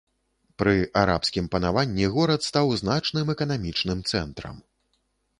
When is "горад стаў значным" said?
2.15-3.29